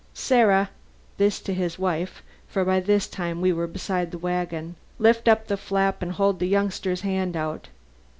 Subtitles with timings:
[0.15, 0.71] Sarah!'
[1.19, 5.45] this to his wife, for by this time we were beside the wagon, 'lift up
[5.45, 7.67] the flap and hold the youngster's hand out.